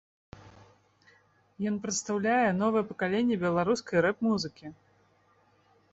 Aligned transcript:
Ён 1.73 1.77
прадстаўляе 1.83 2.49
новае 2.63 2.83
пакаленне 2.93 3.35
беларускай 3.47 3.97
рэп-музыкі. 4.07 4.65